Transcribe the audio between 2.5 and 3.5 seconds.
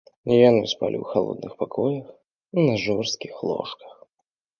на жорсткіх